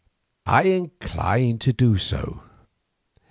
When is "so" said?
1.99-2.41